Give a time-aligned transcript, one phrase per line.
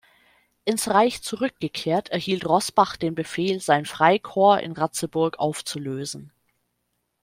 [0.65, 6.33] Ins Reich zurückgekehrt, erhielt Roßbach den Befehl, sein Freikorps in Ratzeburg aufzulösen.